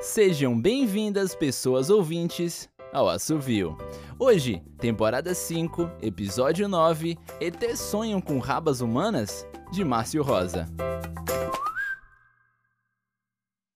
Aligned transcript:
Sejam 0.00 0.58
bem-vindas, 0.58 1.34
pessoas 1.34 1.90
ouvintes, 1.90 2.70
ao 2.90 3.06
Assovio. 3.06 3.76
Hoje, 4.18 4.62
temporada 4.78 5.34
5, 5.34 5.90
episódio 6.00 6.66
9, 6.66 7.18
ET 7.38 7.76
sonham 7.76 8.18
com 8.18 8.38
rabas 8.38 8.80
humanas? 8.80 9.46
De 9.70 9.84
Márcio 9.84 10.22
Rosa. 10.22 10.66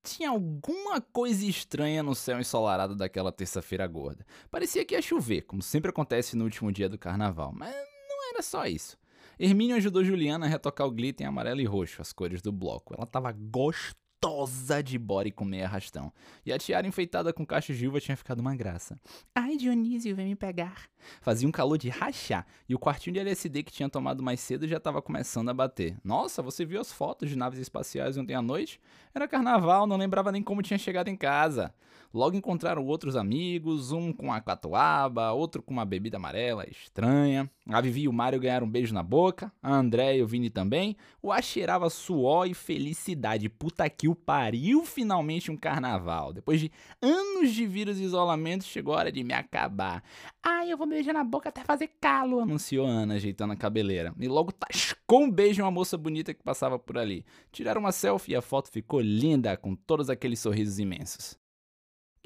Tinha 0.02 0.30
alguma 0.30 0.98
coisa 0.98 1.45
estranha 1.45 2.02
no 2.02 2.14
céu 2.14 2.41
ensolarado 2.41 2.96
daquela 2.96 3.30
terça-feira 3.30 3.86
gorda. 3.86 4.25
Parecia 4.50 4.82
que 4.82 4.95
ia 4.95 5.02
chover, 5.02 5.43
como 5.43 5.61
sempre 5.61 5.91
acontece 5.91 6.36
no 6.36 6.45
último 6.45 6.72
dia 6.72 6.88
do 6.88 6.98
carnaval, 6.98 7.52
mas 7.54 7.75
não 8.09 8.30
era 8.30 8.41
só 8.41 8.64
isso. 8.64 8.96
Hermínio 9.38 9.77
ajudou 9.77 10.02
Juliana 10.02 10.46
a 10.46 10.48
retocar 10.48 10.86
o 10.86 10.91
glitter 10.91 11.27
em 11.27 11.29
amarelo 11.29 11.61
e 11.61 11.66
roxo, 11.66 12.00
as 12.00 12.14
cores 12.14 12.41
do 12.41 12.50
bloco. 12.50 12.95
Ela 12.96 13.06
tava 13.06 13.30
gostosa 13.30 14.04
gostosa 14.25 14.82
de 14.82 14.98
body 14.98 15.30
com 15.30 15.45
meia 15.45 15.66
arrastão. 15.66 16.12
E 16.45 16.52
a 16.52 16.58
tiara 16.58 16.86
enfeitada 16.86 17.32
com 17.32 17.44
cacho 17.44 17.75
de 17.75 17.86
uva 17.86 18.00
tinha 18.00 18.17
ficado 18.17 18.40
uma 18.40 18.57
graça. 18.57 18.99
Ai, 19.35 19.57
Dionísio, 19.57 20.16
vem 20.16 20.29
me 20.29 20.36
pegar. 20.36 20.89
Fazia 21.21 21.49
um 21.49 21.53
calor 21.53 21.79
de 21.79 21.89
rachar, 21.89 22.46
e 22.68 22.75
o 22.75 22.79
quartinho 22.79 23.14
de 23.14 23.21
LSD 23.21 23.63
que 23.63 23.72
tinha 23.72 23.89
tomado 23.89 24.22
mais 24.22 24.40
cedo 24.40 24.67
já 24.67 24.76
estava 24.76 25.00
começando 25.03 25.49
a 25.49 25.54
bater. 25.54 25.96
Nossa, 26.04 26.43
você 26.43 26.64
viu 26.64 26.80
as 26.80 26.93
fotos 26.93 27.29
de 27.29 27.36
naves 27.36 27.58
espaciais 27.58 28.17
ontem 28.17 28.35
à 28.35 28.43
noite? 28.43 28.80
Era 29.14 29.29
carnaval, 29.29 29.86
não 29.86 29.96
lembrava 29.96 30.32
nem 30.32 30.43
como 30.43 30.63
tinha 30.63 30.79
chegado 30.79 31.08
em 31.08 31.17
casa. 31.17 31.75
Logo 32.14 32.36
encontraram 32.36 32.86
outros 32.86 33.17
amigos, 33.17 33.91
um 33.91 34.12
com 34.12 34.33
a 34.33 34.41
catuaba, 34.41 35.33
outro 35.33 35.61
com 35.61 35.72
uma 35.72 35.84
bebida 35.84 36.17
amarela 36.17 36.64
estranha. 36.70 37.50
A 37.69 37.80
Vivi 37.80 38.02
e 38.02 38.08
o 38.08 38.12
Mário 38.12 38.39
ganharam 38.39 38.69
um 38.69 38.70
beijo 38.70 38.94
na 38.94 39.02
boca, 39.02 39.50
a 39.61 39.75
André 39.75 40.19
e 40.19 40.22
o 40.22 40.27
Vini 40.27 40.48
também. 40.48 40.97
O 41.20 41.33
A 41.33 41.42
cheirava 41.42 41.91
suor 41.91 42.47
e 42.47 42.55
felicidade. 42.55 43.48
Puta 43.48 43.91
que 43.91 44.06
o 44.06 44.14
pariu, 44.14 44.84
finalmente 44.84 45.50
um 45.50 45.56
carnaval. 45.56 46.33
Depois 46.33 46.61
de 46.61 46.70
anos 47.02 47.52
de 47.52 47.66
vírus 47.66 47.98
e 47.98 48.05
isolamento, 48.05 48.62
chegou 48.62 48.94
a 48.94 48.98
hora 48.98 49.12
de 49.12 49.25
me 49.25 49.34
acabar. 49.34 50.00
Ai, 50.41 50.70
eu 50.70 50.78
vou 50.78 50.86
beijar 50.95 51.12
na 51.12 51.25
boca 51.25 51.48
até 51.48 51.64
fazer 51.64 51.91
calo, 52.00 52.41
anunciou 52.41 52.87
Ana, 52.87 53.14
ajeitando 53.14 53.53
a 53.53 53.56
cabeleira. 53.56 54.14
E 54.19 54.28
logo 54.28 54.53
tascou 54.53 55.25
um 55.25 55.31
beijo 55.31 55.61
em 55.61 55.64
uma 55.64 55.70
moça 55.70 55.98
bonita 55.98 56.33
que 56.33 56.42
passava 56.42 56.78
por 56.78 56.97
ali. 56.97 57.25
Tiraram 57.50 57.81
uma 57.81 57.92
selfie 57.92 58.33
e 58.33 58.37
a 58.37 58.42
foto 58.42 58.70
ficou 58.70 59.00
linda, 59.00 59.56
com 59.56 59.75
todos 59.75 60.09
aqueles 60.09 60.39
sorrisos 60.39 60.78
imensos. 60.78 61.37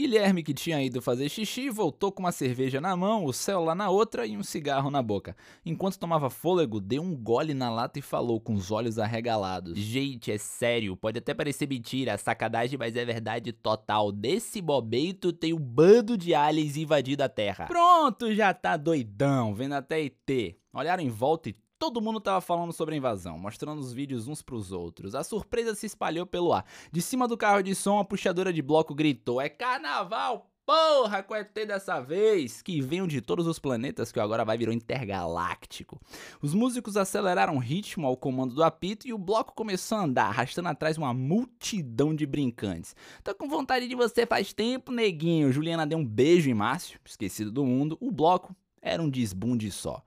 Guilherme, 0.00 0.44
que 0.44 0.54
tinha 0.54 0.80
ido 0.80 1.02
fazer 1.02 1.28
xixi, 1.28 1.68
voltou 1.68 2.12
com 2.12 2.22
uma 2.22 2.30
cerveja 2.30 2.80
na 2.80 2.94
mão, 2.94 3.24
o 3.24 3.32
celular 3.32 3.74
na 3.74 3.90
outra 3.90 4.24
e 4.24 4.36
um 4.36 4.44
cigarro 4.44 4.92
na 4.92 5.02
boca. 5.02 5.36
Enquanto 5.66 5.98
tomava 5.98 6.30
fôlego, 6.30 6.80
deu 6.80 7.02
um 7.02 7.16
gole 7.16 7.52
na 7.52 7.68
lata 7.68 7.98
e 7.98 8.02
falou 8.02 8.40
com 8.40 8.54
os 8.54 8.70
olhos 8.70 8.96
arregalados: 8.96 9.76
Gente, 9.76 10.30
é 10.30 10.38
sério, 10.38 10.96
pode 10.96 11.18
até 11.18 11.34
parecer 11.34 11.68
mentira, 11.68 12.16
sacanagem, 12.16 12.78
mas 12.78 12.94
é 12.94 13.04
verdade 13.04 13.50
total. 13.50 14.12
Desse 14.12 14.60
bobeito 14.60 15.32
tem 15.32 15.52
um 15.52 15.58
bando 15.58 16.16
de 16.16 16.32
aliens 16.32 16.76
invadindo 16.76 17.24
a 17.24 17.28
Terra. 17.28 17.66
Pronto, 17.66 18.32
já 18.32 18.54
tá 18.54 18.76
doidão, 18.76 19.52
vendo 19.52 19.74
até 19.74 20.00
ET. 20.00 20.56
Olharam 20.72 21.02
em 21.02 21.08
volta 21.08 21.48
e 21.48 21.56
Todo 21.78 22.00
mundo 22.00 22.18
estava 22.18 22.40
falando 22.40 22.72
sobre 22.72 22.96
a 22.96 22.98
invasão, 22.98 23.38
mostrando 23.38 23.78
os 23.78 23.92
vídeos 23.92 24.26
uns 24.26 24.42
para 24.42 24.56
os 24.56 24.72
outros. 24.72 25.14
A 25.14 25.22
surpresa 25.22 25.76
se 25.76 25.86
espalhou 25.86 26.26
pelo 26.26 26.52
ar. 26.52 26.64
De 26.90 27.00
cima 27.00 27.28
do 27.28 27.36
carro 27.36 27.62
de 27.62 27.72
som, 27.72 28.00
a 28.00 28.04
puxadora 28.04 28.52
de 28.52 28.60
bloco 28.60 28.96
gritou: 28.96 29.40
É 29.40 29.48
carnaval, 29.48 30.50
porra, 30.66 31.22
com 31.22 31.36
ET 31.36 31.54
dessa 31.54 32.00
vez! 32.00 32.62
Que 32.62 32.80
venham 32.80 33.06
de 33.06 33.20
todos 33.20 33.46
os 33.46 33.60
planetas, 33.60 34.10
que 34.10 34.18
agora 34.18 34.44
vai 34.44 34.58
virar 34.58 34.74
intergaláctico. 34.74 36.00
Os 36.42 36.52
músicos 36.52 36.96
aceleraram 36.96 37.54
o 37.54 37.60
ritmo 37.60 38.08
ao 38.08 38.16
comando 38.16 38.56
do 38.56 38.64
apito 38.64 39.06
e 39.06 39.12
o 39.12 39.18
bloco 39.18 39.54
começou 39.54 39.98
a 39.98 40.02
andar, 40.02 40.30
arrastando 40.30 40.68
atrás 40.68 40.98
uma 40.98 41.14
multidão 41.14 42.12
de 42.12 42.26
brincantes. 42.26 42.96
Tô 43.22 43.32
com 43.36 43.48
vontade 43.48 43.86
de 43.86 43.94
você 43.94 44.26
faz 44.26 44.52
tempo, 44.52 44.90
neguinho. 44.90 45.52
Juliana 45.52 45.86
deu 45.86 45.98
um 45.98 46.04
beijo 46.04 46.50
em 46.50 46.54
Márcio, 46.54 46.98
esquecido 47.04 47.52
do 47.52 47.64
mundo. 47.64 47.96
O 48.00 48.10
bloco 48.10 48.52
era 48.80 49.02
um 49.02 49.08
desbunde 49.08 49.70
só. 49.70 50.02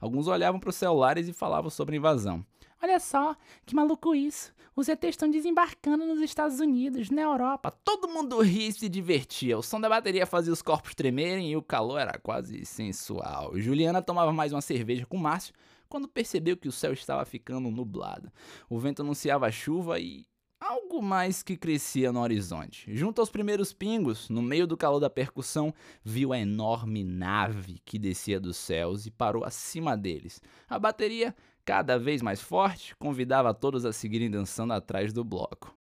Alguns 0.00 0.26
olhavam 0.26 0.60
para 0.60 0.70
os 0.70 0.76
celulares 0.76 1.28
e 1.28 1.32
falavam 1.32 1.70
sobre 1.70 1.96
invasão. 1.96 2.44
Olha 2.82 3.00
só, 3.00 3.34
que 3.64 3.74
maluco 3.74 4.14
isso. 4.14 4.54
Os 4.74 4.88
ETs 4.88 5.10
estão 5.10 5.30
desembarcando 5.30 6.04
nos 6.04 6.20
Estados 6.20 6.60
Unidos, 6.60 7.10
na 7.10 7.22
Europa. 7.22 7.70
Todo 7.82 8.08
mundo 8.08 8.38
ria 8.42 8.68
e 8.68 8.72
se 8.72 8.88
divertia. 8.90 9.56
O 9.56 9.62
som 9.62 9.80
da 9.80 9.88
bateria 9.88 10.26
fazia 10.26 10.52
os 10.52 10.60
corpos 10.60 10.94
tremerem 10.94 11.50
e 11.50 11.56
o 11.56 11.62
calor 11.62 11.98
era 11.98 12.18
quase 12.18 12.66
sensual. 12.66 13.58
Juliana 13.58 14.02
tomava 14.02 14.32
mais 14.32 14.52
uma 14.52 14.60
cerveja 14.60 15.06
com 15.06 15.16
Márcio 15.16 15.54
quando 15.88 16.06
percebeu 16.06 16.56
que 16.56 16.68
o 16.68 16.72
céu 16.72 16.92
estava 16.92 17.24
ficando 17.24 17.70
nublado. 17.70 18.30
O 18.68 18.78
vento 18.78 19.00
anunciava 19.00 19.50
chuva 19.50 19.98
e 19.98 20.26
algo 20.68 21.00
mais 21.00 21.42
que 21.42 21.56
crescia 21.56 22.12
no 22.12 22.20
horizonte. 22.20 22.92
Junto 22.94 23.20
aos 23.20 23.30
primeiros 23.30 23.72
pingos, 23.72 24.28
no 24.28 24.42
meio 24.42 24.66
do 24.66 24.76
calor 24.76 24.98
da 24.98 25.08
percussão, 25.08 25.72
viu 26.02 26.32
a 26.32 26.38
enorme 26.38 27.04
nave 27.04 27.80
que 27.84 27.98
descia 27.98 28.40
dos 28.40 28.56
céus 28.56 29.06
e 29.06 29.10
parou 29.10 29.44
acima 29.44 29.96
deles. 29.96 30.40
A 30.68 30.78
bateria, 30.78 31.34
cada 31.64 31.98
vez 31.98 32.20
mais 32.20 32.40
forte, 32.40 32.96
convidava 32.96 33.54
todos 33.54 33.84
a 33.84 33.92
seguirem 33.92 34.30
dançando 34.30 34.72
atrás 34.72 35.12
do 35.12 35.22
bloco. 35.22 35.75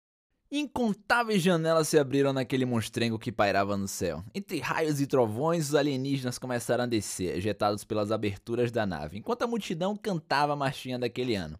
Incontáveis 0.52 1.42
janelas 1.42 1.88
se 1.88 1.98
abriram 1.98 2.32
naquele 2.32 2.64
monstrengo 2.64 3.18
que 3.18 3.32
pairava 3.32 3.76
no 3.76 3.88
céu. 3.88 4.22
Entre 4.34 4.60
raios 4.60 5.00
e 5.00 5.06
trovões, 5.06 5.70
os 5.70 5.74
alienígenas 5.74 6.38
começaram 6.38 6.84
a 6.84 6.86
descer, 6.86 7.36
ejetados 7.36 7.82
pelas 7.82 8.12
aberturas 8.12 8.70
da 8.70 8.86
nave, 8.86 9.18
enquanto 9.18 9.42
a 9.42 9.46
multidão 9.46 9.96
cantava 9.96 10.52
a 10.52 10.56
marchinha 10.56 10.98
daquele 10.98 11.34
ano. 11.34 11.58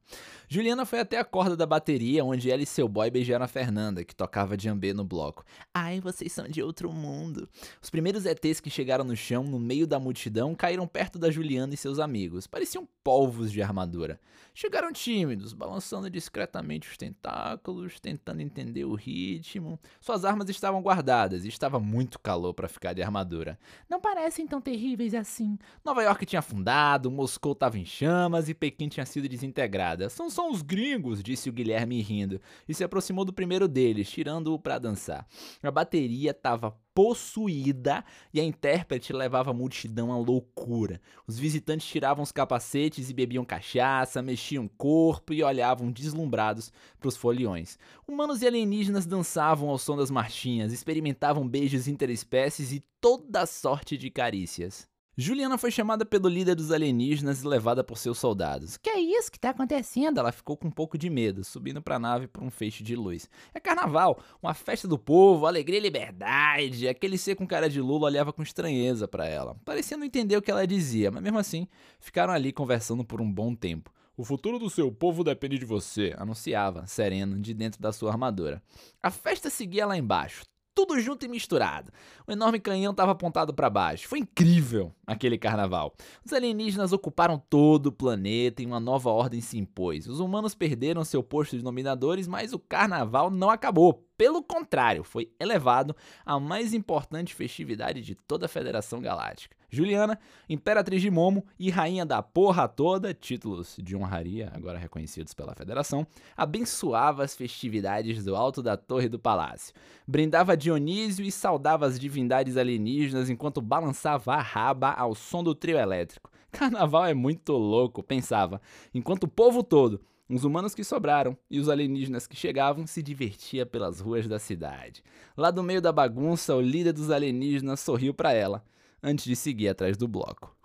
Juliana 0.48 0.84
foi 0.84 1.00
até 1.00 1.18
a 1.18 1.24
corda 1.24 1.56
da 1.56 1.66
bateria, 1.66 2.24
onde 2.24 2.50
ela 2.50 2.62
e 2.62 2.66
seu 2.66 2.86
boy 2.86 3.10
beijaram 3.10 3.44
a 3.44 3.48
Fernanda, 3.48 4.04
que 4.04 4.14
tocava 4.14 4.56
djambê 4.56 4.92
no 4.92 5.02
bloco. 5.04 5.44
Ai, 5.72 6.00
vocês 6.00 6.30
são 6.30 6.46
de 6.46 6.62
outro 6.62 6.92
mundo. 6.92 7.48
Os 7.82 7.90
primeiros 7.90 8.26
ETs 8.26 8.60
que 8.60 8.70
chegaram 8.70 9.04
no 9.04 9.16
chão, 9.16 9.42
no 9.42 9.58
meio 9.58 9.86
da 9.86 9.98
multidão, 9.98 10.54
caíram 10.54 10.86
perto 10.86 11.18
da 11.18 11.30
Juliana 11.30 11.74
e 11.74 11.78
seus 11.78 11.98
amigos. 11.98 12.46
Pareciam 12.46 12.86
polvos 13.02 13.50
de 13.50 13.62
armadura. 13.62 14.20
Chegaram 14.54 14.92
tímidos, 14.92 15.52
balançando 15.52 16.08
discretamente 16.08 16.88
os 16.88 16.96
tentáculos, 16.96 17.98
tentando 17.98 18.40
entender 18.40 18.73
o 18.82 18.94
ritmo. 18.94 19.78
Suas 20.00 20.24
armas 20.24 20.48
estavam 20.48 20.80
guardadas 20.80 21.44
e 21.44 21.48
estava 21.48 21.78
muito 21.78 22.18
calor 22.18 22.54
para 22.54 22.66
ficar 22.66 22.94
de 22.94 23.02
armadura. 23.02 23.58
Não 23.88 24.00
parecem 24.00 24.46
tão 24.46 24.60
terríveis 24.60 25.14
assim. 25.14 25.58
Nova 25.84 26.02
York 26.02 26.24
tinha 26.24 26.38
afundado, 26.38 27.10
Moscou 27.10 27.52
estava 27.52 27.78
em 27.78 27.84
chamas 27.84 28.48
e 28.48 28.54
Pequim 28.54 28.88
tinha 28.88 29.04
sido 29.04 29.28
desintegrada. 29.28 30.08
São 30.08 30.30
só 30.30 30.48
uns 30.48 30.62
gringos, 30.62 31.22
disse 31.22 31.50
o 31.50 31.52
Guilherme 31.52 32.00
rindo, 32.00 32.40
e 32.66 32.72
se 32.72 32.82
aproximou 32.82 33.24
do 33.24 33.32
primeiro 33.32 33.68
deles, 33.68 34.10
tirando-o 34.10 34.58
para 34.58 34.78
dançar. 34.78 35.26
A 35.62 35.70
bateria 35.70 36.30
estava 36.30 36.74
possuída 36.94 38.04
e 38.32 38.40
a 38.40 38.44
intérprete 38.44 39.12
levava 39.12 39.50
a 39.50 39.54
multidão 39.54 40.12
à 40.12 40.16
loucura. 40.16 41.00
Os 41.26 41.38
visitantes 41.38 41.86
tiravam 41.86 42.22
os 42.22 42.30
capacetes 42.30 43.10
e 43.10 43.14
bebiam 43.14 43.44
cachaça, 43.44 44.22
mexiam 44.22 44.66
o 44.66 44.68
corpo 44.68 45.32
e 45.32 45.42
olhavam 45.42 45.90
deslumbrados 45.90 46.72
para 47.00 47.08
os 47.08 47.16
foliões. 47.16 47.76
Humanos 48.06 48.42
e 48.42 48.46
alienígenas 48.46 49.06
dançavam 49.06 49.68
ao 49.68 49.78
som 49.78 49.96
das 49.96 50.10
marchinhas, 50.10 50.72
experimentavam 50.72 51.46
beijos 51.48 51.88
interespécies 51.88 52.72
e 52.72 52.84
toda 53.00 53.44
sorte 53.44 53.98
de 53.98 54.08
carícias. 54.08 54.93
Juliana 55.16 55.56
foi 55.56 55.70
chamada 55.70 56.04
pelo 56.04 56.28
líder 56.28 56.56
dos 56.56 56.72
alienígenas 56.72 57.40
e 57.40 57.46
levada 57.46 57.84
por 57.84 57.96
seus 57.96 58.18
soldados. 58.18 58.76
Que 58.76 58.90
é 58.90 58.98
isso 58.98 59.30
que 59.30 59.38
tá 59.38 59.50
acontecendo? 59.50 60.18
Ela 60.18 60.32
ficou 60.32 60.56
com 60.56 60.66
um 60.66 60.72
pouco 60.72 60.98
de 60.98 61.08
medo, 61.08 61.44
subindo 61.44 61.80
para 61.80 61.94
a 61.94 62.00
nave 62.00 62.26
por 62.26 62.42
um 62.42 62.50
feixe 62.50 62.82
de 62.82 62.96
luz. 62.96 63.30
É 63.54 63.60
carnaval, 63.60 64.18
uma 64.42 64.54
festa 64.54 64.88
do 64.88 64.98
povo, 64.98 65.46
alegria 65.46 65.78
e 65.78 65.82
liberdade. 65.82 66.88
Aquele 66.88 67.16
ser 67.16 67.36
com 67.36 67.46
cara 67.46 67.70
de 67.70 67.80
Lula 67.80 68.06
olhava 68.06 68.32
com 68.32 68.42
estranheza 68.42 69.06
para 69.06 69.24
ela. 69.24 69.56
Parecia 69.64 69.96
não 69.96 70.04
entender 70.04 70.36
o 70.36 70.42
que 70.42 70.50
ela 70.50 70.66
dizia, 70.66 71.12
mas 71.12 71.22
mesmo 71.22 71.38
assim, 71.38 71.68
ficaram 72.00 72.32
ali 72.32 72.52
conversando 72.52 73.04
por 73.04 73.20
um 73.20 73.32
bom 73.32 73.54
tempo. 73.54 73.92
O 74.16 74.24
futuro 74.24 74.58
do 74.58 74.68
seu 74.68 74.90
povo 74.90 75.22
depende 75.22 75.58
de 75.58 75.64
você, 75.64 76.12
anunciava, 76.18 76.86
sereno, 76.86 77.40
de 77.40 77.54
dentro 77.54 77.80
da 77.80 77.92
sua 77.92 78.10
armadura. 78.10 78.60
A 79.00 79.10
festa 79.10 79.48
seguia 79.48 79.86
lá 79.86 79.96
embaixo, 79.96 80.44
tudo 80.74 80.98
junto 81.00 81.24
e 81.24 81.28
misturado. 81.28 81.92
O 82.26 82.32
enorme 82.32 82.58
canhão 82.58 82.90
estava 82.90 83.12
apontado 83.12 83.54
para 83.54 83.70
baixo. 83.70 84.08
Foi 84.08 84.18
incrível 84.18 84.92
aquele 85.06 85.38
carnaval. 85.38 85.94
Os 86.24 86.32
alienígenas 86.32 86.92
ocuparam 86.92 87.42
todo 87.48 87.86
o 87.86 87.92
planeta 87.92 88.62
e 88.62 88.66
uma 88.66 88.80
nova 88.80 89.10
ordem 89.10 89.40
se 89.40 89.56
impôs. 89.58 90.06
Os 90.06 90.20
humanos 90.20 90.54
perderam 90.54 91.04
seu 91.04 91.22
posto 91.22 91.56
de 91.56 91.62
dominadores, 91.62 92.26
mas 92.26 92.52
o 92.52 92.58
carnaval 92.58 93.30
não 93.30 93.50
acabou. 93.50 94.04
Pelo 94.16 94.42
contrário, 94.44 95.02
foi 95.02 95.32
elevado 95.40 95.94
à 96.24 96.38
mais 96.38 96.72
importante 96.72 97.34
festividade 97.34 98.00
de 98.00 98.14
toda 98.14 98.46
a 98.46 98.48
Federação 98.48 99.00
Galáctica. 99.00 99.56
Juliana, 99.68 100.20
imperatriz 100.48 101.02
de 101.02 101.10
Momo 101.10 101.44
e 101.58 101.68
rainha 101.68 102.06
da 102.06 102.22
porra 102.22 102.68
toda, 102.68 103.12
títulos 103.12 103.74
de 103.76 103.96
honraria 103.96 104.52
agora 104.54 104.78
reconhecidos 104.78 105.34
pela 105.34 105.52
Federação, 105.52 106.06
abençoava 106.36 107.24
as 107.24 107.34
festividades 107.34 108.24
do 108.24 108.36
alto 108.36 108.62
da 108.62 108.76
torre 108.76 109.08
do 109.08 109.18
palácio. 109.18 109.74
Brindava 110.06 110.56
Dionísio 110.56 111.24
e 111.24 111.32
saudava 111.32 111.84
as 111.86 111.98
divindades 111.98 112.56
alienígenas 112.56 113.28
enquanto 113.28 113.60
balançava 113.60 114.34
a 114.34 114.40
raba 114.40 114.92
ao 114.92 115.12
som 115.16 115.42
do 115.42 115.56
trio 115.56 115.76
elétrico. 115.76 116.30
Carnaval 116.52 117.04
é 117.04 117.14
muito 117.14 117.52
louco, 117.54 118.00
pensava, 118.00 118.60
enquanto 118.94 119.24
o 119.24 119.28
povo 119.28 119.64
todo 119.64 120.00
Os 120.28 120.42
humanos 120.42 120.74
que 120.74 120.82
sobraram 120.82 121.36
e 121.50 121.60
os 121.60 121.68
alienígenas 121.68 122.26
que 122.26 122.34
chegavam 122.34 122.86
se 122.86 123.02
divertia 123.02 123.66
pelas 123.66 124.00
ruas 124.00 124.26
da 124.26 124.38
cidade. 124.38 125.02
Lá 125.36 125.50
do 125.50 125.62
meio 125.62 125.82
da 125.82 125.92
bagunça, 125.92 126.54
o 126.54 126.62
líder 126.62 126.92
dos 126.92 127.10
alienígenas 127.10 127.80
sorriu 127.80 128.14
para 128.14 128.32
ela, 128.32 128.64
antes 129.02 129.26
de 129.26 129.36
seguir 129.36 129.68
atrás 129.68 129.98
do 129.98 130.08
bloco. 130.08 130.56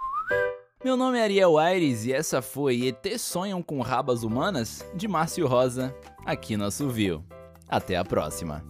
Meu 0.83 0.95
nome 0.95 1.17
é 1.17 1.23
Ariel 1.23 1.57
Aires 1.57 2.05
e 2.05 2.13
essa 2.13 2.41
foi 2.41 2.87
ET 2.87 3.19
Sonham 3.19 3.61
com 3.61 3.81
Rabas 3.81 4.23
Humanas, 4.23 4.85
de 4.95 5.09
Márcio 5.09 5.45
Rosa, 5.45 5.93
aqui 6.25 6.55
no 6.55 6.63
Assovio. 6.63 7.21
Até 7.67 7.97
a 7.97 8.05
próxima! 8.05 8.63